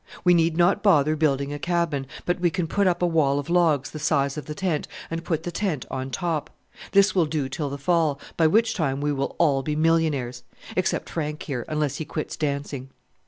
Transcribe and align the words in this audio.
We 0.23 0.33
need 0.33 0.57
not 0.57 0.81
bother 0.81 1.15
building 1.15 1.53
a 1.53 1.59
cabin, 1.59 2.07
but 2.25 2.39
we 2.39 2.49
can 2.49 2.65
put 2.65 2.87
up 2.87 3.03
a 3.03 3.05
wall 3.05 3.37
of 3.37 3.51
logs 3.51 3.91
the 3.91 3.99
size 3.99 4.35
of 4.35 4.45
the 4.45 4.55
tent 4.55 4.87
and 5.11 5.23
put 5.23 5.43
the 5.43 5.51
tent 5.51 5.85
on 5.91 6.09
top. 6.09 6.49
This 6.91 7.13
will 7.13 7.27
do 7.27 7.47
till 7.47 7.69
the 7.69 7.77
fall, 7.77 8.19
by 8.35 8.47
which 8.47 8.73
time 8.73 8.99
we 8.99 9.13
will 9.13 9.35
all 9.37 9.61
be 9.61 9.75
millionaires 9.75 10.43
except 10.75 11.07
Frank 11.07 11.43
here, 11.43 11.65
unless 11.67 11.97
he 11.97 12.05
quits 12.05 12.35
dancing! 12.35 12.89